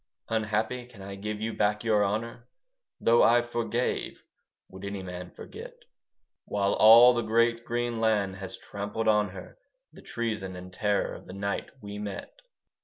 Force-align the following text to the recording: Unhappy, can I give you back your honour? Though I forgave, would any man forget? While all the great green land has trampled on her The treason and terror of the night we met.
Unhappy, 0.29 0.87
can 0.87 1.03
I 1.03 1.13
give 1.13 1.39
you 1.39 1.53
back 1.53 1.83
your 1.83 2.03
honour? 2.03 2.47
Though 2.99 3.21
I 3.21 3.43
forgave, 3.43 4.23
would 4.67 4.83
any 4.83 5.03
man 5.03 5.29
forget? 5.29 5.75
While 6.45 6.73
all 6.73 7.13
the 7.13 7.21
great 7.21 7.63
green 7.65 7.99
land 8.01 8.37
has 8.37 8.57
trampled 8.57 9.07
on 9.07 9.29
her 9.29 9.59
The 9.93 10.01
treason 10.01 10.55
and 10.55 10.73
terror 10.73 11.13
of 11.13 11.27
the 11.27 11.33
night 11.33 11.69
we 11.83 11.99
met. 11.99 12.33